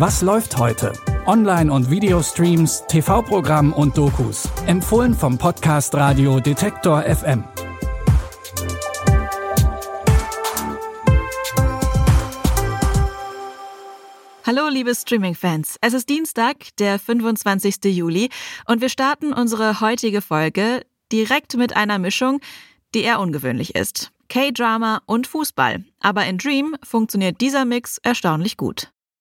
Was 0.00 0.22
läuft 0.22 0.56
heute? 0.56 0.94
Online- 1.26 1.70
und 1.70 1.90
Videostreams, 1.90 2.84
TV-Programm 2.88 3.74
und 3.74 3.98
Dokus. 3.98 4.48
Empfohlen 4.64 5.12
vom 5.12 5.36
Podcast 5.36 5.94
Radio 5.94 6.40
Detektor 6.40 7.02
FM. 7.02 7.44
Hallo, 14.46 14.68
liebe 14.70 14.94
Streaming-Fans. 14.94 15.76
Es 15.82 15.92
ist 15.92 16.08
Dienstag, 16.08 16.74
der 16.78 16.98
25. 16.98 17.84
Juli, 17.94 18.30
und 18.64 18.80
wir 18.80 18.88
starten 18.88 19.34
unsere 19.34 19.82
heutige 19.82 20.22
Folge 20.22 20.80
direkt 21.12 21.58
mit 21.58 21.76
einer 21.76 21.98
Mischung, 21.98 22.40
die 22.94 23.02
eher 23.02 23.20
ungewöhnlich 23.20 23.74
ist. 23.74 24.12
K-Drama 24.30 25.02
und 25.04 25.26
Fußball. 25.26 25.84
Aber 26.00 26.24
in 26.24 26.38
Dream 26.38 26.74
funktioniert 26.82 27.42
dieser 27.42 27.66
Mix 27.66 27.98
erstaunlich 27.98 28.56
gut. 28.56 28.90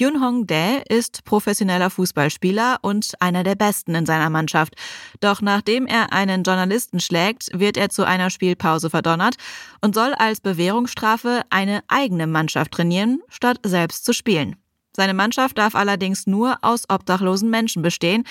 Yun 0.00 0.22
Hong 0.22 0.46
Dae 0.46 0.80
ist 0.88 1.24
professioneller 1.24 1.90
Fußballspieler 1.90 2.78
und 2.82 3.14
einer 3.18 3.42
der 3.42 3.56
besten 3.56 3.96
in 3.96 4.06
seiner 4.06 4.30
Mannschaft. 4.30 4.74
Doch 5.18 5.42
nachdem 5.42 5.88
er 5.88 6.12
einen 6.12 6.44
Journalisten 6.44 7.00
schlägt, 7.00 7.48
wird 7.52 7.76
er 7.76 7.88
zu 7.88 8.04
einer 8.04 8.30
Spielpause 8.30 8.90
verdonnert 8.90 9.34
und 9.80 9.96
soll 9.96 10.14
als 10.14 10.40
Bewährungsstrafe 10.40 11.42
eine 11.50 11.82
eigene 11.88 12.28
Mannschaft 12.28 12.70
trainieren, 12.70 13.22
statt 13.28 13.58
selbst 13.64 14.04
zu 14.04 14.12
spielen. 14.12 14.54
Seine 14.94 15.14
Mannschaft 15.14 15.58
darf 15.58 15.74
allerdings 15.74 16.28
nur 16.28 16.58
aus 16.62 16.84
obdachlosen 16.88 17.50
Menschen 17.50 17.82
bestehen, 17.82 18.22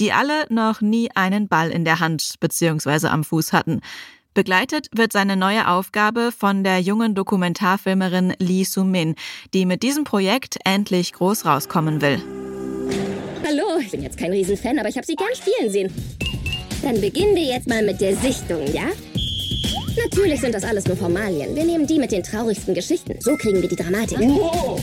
die 0.00 0.12
alle 0.12 0.46
noch 0.50 0.80
nie 0.80 1.08
einen 1.14 1.46
Ball 1.46 1.70
in 1.70 1.84
der 1.84 2.00
Hand 2.00 2.34
bzw. 2.40 3.06
am 3.06 3.22
Fuß 3.22 3.52
hatten. 3.52 3.80
Begleitet 4.34 4.86
wird 4.96 5.12
seine 5.12 5.36
neue 5.36 5.68
Aufgabe 5.68 6.30
von 6.36 6.64
der 6.64 6.78
jungen 6.78 7.14
Dokumentarfilmerin 7.14 8.32
Lee 8.38 8.64
Soo-min, 8.64 9.14
die 9.52 9.66
mit 9.66 9.82
diesem 9.82 10.04
Projekt 10.04 10.56
endlich 10.64 11.12
groß 11.12 11.44
rauskommen 11.44 12.00
will. 12.00 12.22
Hallo, 13.46 13.78
ich 13.78 13.90
bin 13.90 14.02
jetzt 14.02 14.16
kein 14.16 14.30
Riesenfan, 14.30 14.78
aber 14.78 14.88
ich 14.88 14.96
habe 14.96 15.06
Sie 15.06 15.16
gern 15.16 15.34
spielen 15.34 15.70
sehen. 15.70 15.92
Dann 16.82 16.98
beginnen 16.98 17.36
wir 17.36 17.44
jetzt 17.44 17.68
mal 17.68 17.84
mit 17.84 18.00
der 18.00 18.16
Sichtung, 18.16 18.66
ja? 18.72 18.86
Natürlich 20.02 20.40
sind 20.40 20.54
das 20.54 20.64
alles 20.64 20.86
nur 20.86 20.96
Formalien. 20.96 21.54
Wir 21.54 21.64
nehmen 21.64 21.86
die 21.86 21.98
mit 21.98 22.10
den 22.10 22.22
traurigsten 22.22 22.72
Geschichten. 22.72 23.20
So 23.20 23.36
kriegen 23.36 23.60
wir 23.60 23.68
die 23.68 23.76
Dramatik. 23.76 24.18
Wow. 24.18 24.80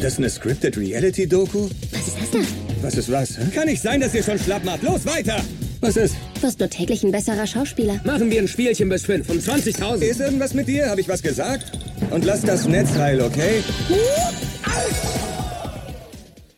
Das 0.00 0.14
ist 0.14 0.18
eine 0.18 0.30
Scripted 0.30 0.78
Reality-Doku? 0.78 1.68
Was 1.90 2.08
ist 2.08 2.16
das 2.18 2.30
da? 2.30 2.38
Was 2.80 2.94
ist 2.94 3.12
was? 3.12 3.38
Kann 3.54 3.66
nicht 3.66 3.82
sein, 3.82 4.00
dass 4.00 4.14
ihr 4.14 4.22
schon 4.22 4.38
schlapp 4.38 4.64
macht. 4.64 4.82
Los, 4.82 5.04
weiter! 5.04 5.44
Was 5.82 5.96
ist? 5.96 6.14
Du 6.36 6.42
wirst 6.42 6.60
nur 6.60 6.70
täglich 6.70 7.02
ein 7.02 7.10
besserer 7.10 7.44
Schauspieler. 7.44 8.00
Machen 8.04 8.30
wir 8.30 8.40
ein 8.40 8.46
Spielchen 8.46 8.88
bis 8.88 9.04
fünf 9.04 9.28
um 9.28 9.38
20.000. 9.38 10.00
Ist 10.02 10.20
irgendwas 10.20 10.54
mit 10.54 10.68
dir? 10.68 10.88
Habe 10.88 11.00
ich 11.00 11.08
was 11.08 11.20
gesagt? 11.20 11.72
Und 12.12 12.24
lass 12.24 12.42
das 12.42 12.68
Netz 12.68 12.94
heil, 12.94 13.20
okay? 13.20 13.64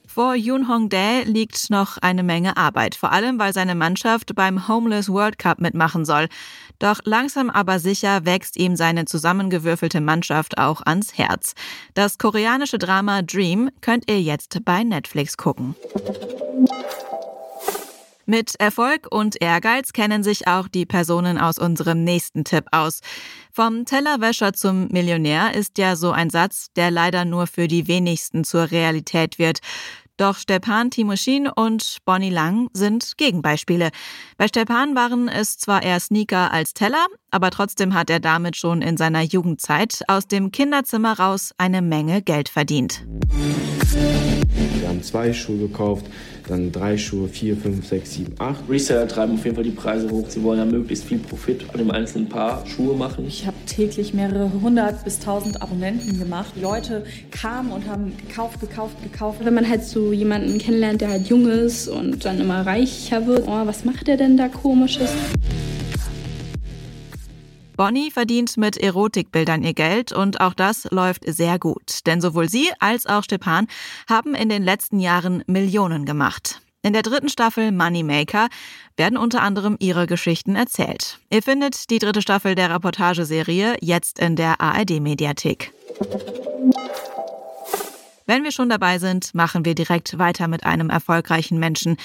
Vor 0.06 0.34
Yoon 0.34 0.68
Hong 0.68 0.90
Dae 0.90 1.22
liegt 1.24 1.70
noch 1.70 1.96
eine 1.96 2.22
Menge 2.22 2.58
Arbeit, 2.58 2.96
vor 2.96 3.12
allem 3.12 3.38
weil 3.38 3.54
seine 3.54 3.74
Mannschaft 3.74 4.34
beim 4.34 4.68
Homeless 4.68 5.08
World 5.08 5.38
Cup 5.38 5.58
mitmachen 5.58 6.04
soll. 6.04 6.28
Doch 6.78 7.00
langsam 7.04 7.48
aber 7.48 7.78
sicher 7.78 8.26
wächst 8.26 8.58
ihm 8.58 8.76
seine 8.76 9.06
zusammengewürfelte 9.06 10.02
Mannschaft 10.02 10.58
auch 10.58 10.82
ans 10.84 11.16
Herz. 11.16 11.54
Das 11.94 12.18
koreanische 12.18 12.76
Drama 12.76 13.22
Dream 13.22 13.70
könnt 13.80 14.10
ihr 14.10 14.20
jetzt 14.20 14.58
bei 14.66 14.84
Netflix 14.84 15.38
gucken. 15.38 15.74
Mit 18.26 18.54
Erfolg 18.58 19.08
und 19.10 19.40
Ehrgeiz 19.42 19.92
kennen 19.92 20.22
sich 20.22 20.48
auch 20.48 20.68
die 20.68 20.86
Personen 20.86 21.36
aus 21.36 21.58
unserem 21.58 22.04
nächsten 22.04 22.44
Tipp 22.44 22.64
aus. 22.70 23.00
Vom 23.52 23.84
Tellerwäscher 23.84 24.54
zum 24.54 24.88
Millionär 24.88 25.54
ist 25.54 25.76
ja 25.76 25.94
so 25.94 26.10
ein 26.10 26.30
Satz, 26.30 26.68
der 26.74 26.90
leider 26.90 27.26
nur 27.26 27.46
für 27.46 27.68
die 27.68 27.86
wenigsten 27.86 28.44
zur 28.44 28.70
Realität 28.70 29.38
wird. 29.38 29.60
Doch 30.16 30.38
Stepan 30.38 30.90
Timoschin 30.90 31.48
und 31.48 31.98
Bonnie 32.04 32.30
Lang 32.30 32.68
sind 32.72 33.18
Gegenbeispiele. 33.18 33.90
Bei 34.36 34.46
Stepan 34.46 34.94
waren 34.94 35.28
es 35.28 35.58
zwar 35.58 35.82
eher 35.82 35.98
Sneaker 35.98 36.52
als 36.52 36.72
Teller, 36.72 37.06
aber 37.32 37.50
trotzdem 37.50 37.94
hat 37.94 38.10
er 38.10 38.20
damit 38.20 38.56
schon 38.56 38.80
in 38.80 38.96
seiner 38.96 39.22
Jugendzeit 39.22 40.02
aus 40.06 40.28
dem 40.28 40.52
Kinderzimmer 40.52 41.18
raus 41.18 41.52
eine 41.58 41.82
Menge 41.82 42.22
Geld 42.22 42.48
verdient. 42.48 43.04
Wir 44.78 44.88
haben 44.88 45.02
zwei 45.02 45.32
Schuhe 45.32 45.58
gekauft, 45.58 46.06
dann 46.46 46.72
drei 46.72 46.96
Schuhe, 46.96 47.28
vier, 47.28 47.56
fünf, 47.56 47.86
sechs, 47.86 48.14
sieben, 48.14 48.34
acht. 48.38 48.60
Reseller 48.68 49.08
treiben 49.08 49.34
auf 49.34 49.44
jeden 49.44 49.56
Fall 49.56 49.64
die 49.64 49.70
Preise 49.70 50.10
hoch. 50.10 50.26
Sie 50.28 50.42
wollen 50.42 50.58
ja 50.58 50.64
möglichst 50.64 51.04
viel 51.04 51.18
Profit 51.18 51.64
an 51.72 51.78
dem 51.78 51.90
einzelnen 51.90 52.28
Paar 52.28 52.64
Schuhe 52.66 52.96
machen. 52.96 53.26
Ich 53.26 53.46
habe 53.46 53.56
täglich 53.66 54.14
mehrere 54.14 54.50
hundert 54.60 55.04
bis 55.04 55.18
tausend 55.18 55.62
Abonnenten 55.62 56.18
gemacht. 56.18 56.52
Die 56.56 56.60
Leute 56.60 57.04
kamen 57.30 57.72
und 57.72 57.86
haben 57.86 58.12
gekauft, 58.28 58.60
gekauft, 58.60 58.96
gekauft. 59.02 59.40
Wenn 59.42 59.54
man 59.54 59.68
halt 59.68 59.84
so 59.84 60.12
jemanden 60.12 60.58
kennenlernt, 60.58 61.00
der 61.00 61.10
halt 61.10 61.28
jung 61.28 61.48
ist 61.48 61.88
und 61.88 62.24
dann 62.24 62.40
immer 62.40 62.66
reicher 62.66 63.26
wird, 63.26 63.46
oh, 63.46 63.66
was 63.66 63.84
macht 63.84 64.06
der 64.06 64.16
denn 64.16 64.36
da 64.36 64.48
komisches? 64.48 65.10
Bonnie 67.76 68.10
verdient 68.10 68.56
mit 68.56 68.76
Erotikbildern 68.76 69.62
ihr 69.62 69.74
Geld 69.74 70.12
und 70.12 70.40
auch 70.40 70.54
das 70.54 70.86
läuft 70.90 71.24
sehr 71.26 71.58
gut, 71.58 72.06
denn 72.06 72.20
sowohl 72.20 72.48
sie 72.48 72.70
als 72.78 73.06
auch 73.06 73.24
Stepan 73.24 73.66
haben 74.08 74.34
in 74.34 74.48
den 74.48 74.62
letzten 74.62 75.00
Jahren 75.00 75.42
Millionen 75.46 76.04
gemacht. 76.04 76.60
In 76.82 76.92
der 76.92 77.02
dritten 77.02 77.30
Staffel 77.30 77.72
Moneymaker 77.72 78.48
werden 78.96 79.16
unter 79.16 79.42
anderem 79.42 79.76
ihre 79.80 80.06
Geschichten 80.06 80.54
erzählt. 80.54 81.18
Ihr 81.30 81.42
findet 81.42 81.90
die 81.90 81.98
dritte 81.98 82.20
Staffel 82.20 82.54
der 82.54 82.72
Reportageserie 82.74 83.76
jetzt 83.80 84.18
in 84.18 84.36
der 84.36 84.60
ARD-Mediathek. 84.60 85.72
Wenn 88.26 88.42
wir 88.42 88.52
schon 88.52 88.70
dabei 88.70 88.98
sind, 88.98 89.34
machen 89.34 89.66
wir 89.66 89.74
direkt 89.74 90.18
weiter 90.18 90.48
mit 90.48 90.64
einem 90.64 90.88
erfolgreichen 90.88 91.58
Menschen. 91.58 91.96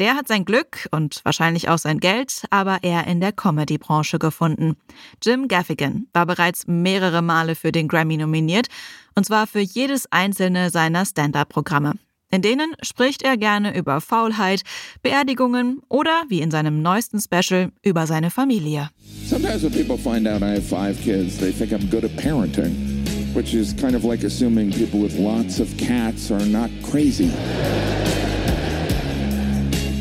Der 0.00 0.16
hat 0.16 0.26
sein 0.26 0.44
Glück 0.44 0.88
und 0.90 1.20
wahrscheinlich 1.24 1.68
auch 1.68 1.78
sein 1.78 2.00
Geld, 2.00 2.42
aber 2.50 2.82
eher 2.82 3.06
in 3.06 3.20
der 3.20 3.30
Comedy-Branche 3.30 4.18
gefunden. 4.18 4.76
Jim 5.22 5.46
Gaffigan 5.46 6.08
war 6.12 6.26
bereits 6.26 6.66
mehrere 6.66 7.22
Male 7.22 7.54
für 7.54 7.70
den 7.70 7.86
Grammy 7.86 8.16
nominiert, 8.16 8.66
und 9.14 9.24
zwar 9.24 9.46
für 9.46 9.60
jedes 9.60 10.10
einzelne 10.10 10.70
seiner 10.70 11.06
Stand-up-Programme. 11.06 11.94
In 12.30 12.42
denen 12.42 12.74
spricht 12.82 13.22
er 13.22 13.36
gerne 13.36 13.76
über 13.76 14.00
Faulheit, 14.00 14.62
Beerdigungen 15.02 15.80
oder, 15.88 16.24
wie 16.28 16.40
in 16.40 16.50
seinem 16.50 16.82
neuesten 16.82 17.20
Special, 17.20 17.70
über 17.82 18.06
seine 18.06 18.30
Familie. 18.30 18.90
Sometimes 19.26 19.62
when 19.62 19.72
people 19.72 19.96
find 19.96 20.26
out 20.26 20.42
I 20.42 20.56
have 20.56 20.62
five 20.62 21.00
kids, 21.02 21.38
they 21.38 21.52
think 21.52 21.72
I'm 21.72 21.88
good 21.88 22.04
at 22.04 22.14
parenting. 22.16 22.87
Which 23.34 23.54
is 23.54 23.72
kind 23.74 23.94
of 23.94 24.04
like 24.04 24.22
assuming 24.24 24.72
people 24.72 25.00
with 25.00 25.18
lots 25.18 25.60
of 25.60 25.76
cats 25.76 26.30
are 26.30 26.44
not 26.46 26.70
crazy. 26.82 27.28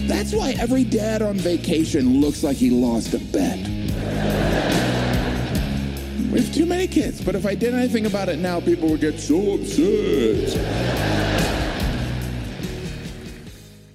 That's 0.07 0.33
why 0.33 0.55
every 0.59 0.83
dad 0.83 1.21
on 1.21 1.35
vacation 1.37 2.21
looks 2.21 2.43
like 2.43 2.57
he 2.57 2.69
lost 2.69 3.13
a 3.13 3.19
bet. 3.19 3.59
We 6.31 6.41
have 6.41 6.53
too 6.53 6.65
many 6.65 6.87
kids, 6.87 7.21
but 7.21 7.35
if 7.35 7.45
I 7.45 7.55
did 7.55 7.73
anything 7.73 8.05
about 8.05 8.29
it 8.29 8.39
now, 8.39 8.59
people 8.59 8.89
would 8.89 9.01
get 9.01 9.19
so 9.19 9.53
upset. 9.55 10.57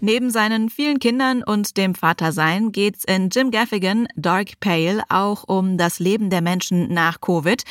Neben 0.04 0.30
seinen 0.30 0.68
vielen 0.68 0.98
Kindern 0.98 1.44
und 1.44 1.76
dem 1.76 1.94
Vatersein 1.94 2.72
geht's 2.72 3.04
in 3.04 3.28
Jim 3.30 3.52
Gaffigan 3.52 4.08
Dark 4.16 4.58
Pale 4.58 5.04
auch 5.08 5.44
um 5.46 5.78
das 5.78 6.00
Leben 6.00 6.28
der 6.28 6.40
Menschen 6.40 6.92
nach 6.92 7.20
Covid 7.20 7.62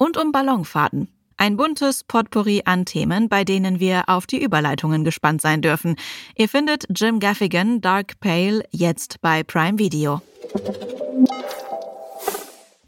und 0.00 0.16
um 0.16 0.32
Ballonfahrten. 0.32 1.08
Ein 1.36 1.56
buntes 1.56 2.04
Potpourri 2.04 2.62
an 2.64 2.84
Themen, 2.84 3.28
bei 3.28 3.44
denen 3.44 3.80
wir 3.80 4.08
auf 4.08 4.26
die 4.26 4.42
Überleitungen 4.42 5.04
gespannt 5.04 5.40
sein 5.40 5.62
dürfen. 5.62 5.96
Ihr 6.36 6.48
findet 6.48 6.86
Jim 6.94 7.20
Gaffigan 7.20 7.80
Dark 7.80 8.18
Pale 8.20 8.64
jetzt 8.70 9.20
bei 9.20 9.42
Prime 9.42 9.78
Video. 9.78 10.20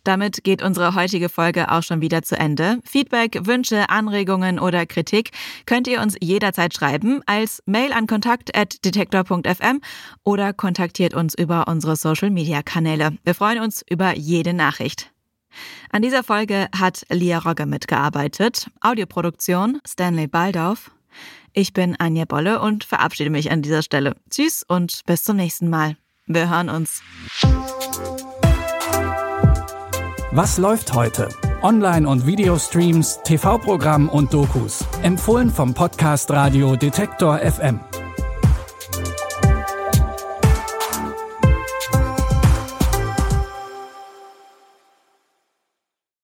Damit 0.04 0.42
geht 0.42 0.62
unsere 0.62 0.94
heutige 0.94 1.28
Folge 1.28 1.70
auch 1.70 1.82
schon 1.82 2.00
wieder 2.00 2.22
zu 2.22 2.36
Ende. 2.36 2.80
Feedback, 2.84 3.46
Wünsche, 3.46 3.88
Anregungen 3.88 4.58
oder 4.58 4.84
Kritik 4.84 5.30
könnt 5.64 5.86
ihr 5.86 6.00
uns 6.00 6.16
jederzeit 6.20 6.74
schreiben 6.74 7.22
als 7.26 7.62
Mail 7.66 7.92
an 7.92 8.06
kontakt.detektor.fm 8.06 9.80
oder 10.24 10.52
kontaktiert 10.52 11.14
uns 11.14 11.34
über 11.34 11.68
unsere 11.68 11.96
Social 11.96 12.30
Media 12.30 12.62
Kanäle. 12.62 13.16
Wir 13.22 13.34
freuen 13.34 13.60
uns 13.60 13.84
über 13.88 14.16
jede 14.16 14.54
Nachricht. 14.54 15.11
An 15.90 16.02
dieser 16.02 16.22
Folge 16.22 16.69
hat 16.76 17.04
Lia 17.10 17.38
Rogge 17.38 17.66
mitgearbeitet. 17.66 18.70
Audioproduktion 18.81 19.81
Stanley 19.87 20.26
Baldorf. 20.26 20.90
Ich 21.52 21.72
bin 21.72 21.96
Anja 21.99 22.25
Bolle 22.25 22.60
und 22.60 22.84
verabschiede 22.84 23.31
mich 23.31 23.50
an 23.50 23.62
dieser 23.62 23.82
Stelle. 23.82 24.16
Tschüss 24.31 24.64
und 24.66 25.02
bis 25.06 25.25
zum 25.25 25.37
nächsten 25.37 25.69
Mal. 25.69 25.96
Wir 26.26 26.49
hören 26.49 26.69
uns. 26.69 27.02
Was 30.31 30.56
läuft 30.56 30.94
heute? 30.94 31.28
Online- 31.62 32.08
und 32.08 32.26
Videostreams, 32.26 33.20
TV-Programm 33.22 34.08
und 34.08 34.32
Dokus. 34.32 34.84
Empfohlen 35.02 35.50
vom 35.50 35.75
Podcast 35.75 36.31
Radio 36.31 36.75
Detektor 36.75 37.38
FM. 37.38 37.81